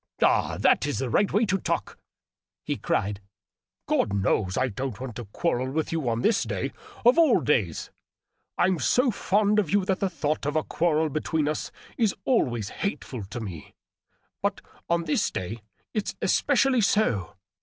[0.23, 1.99] "Ah, that is the right way to talk!"
[2.65, 3.21] he cried."
[3.87, 6.71] God knows I don't want to quarrel with you on this day,
[7.05, 7.91] of all days!
[8.57, 12.69] I'm so fond of you that the thought of a quarrel between us is always
[12.81, 13.75] hateful to me—
[14.41, 15.61] but on this day
[15.93, 17.35] it's especially so.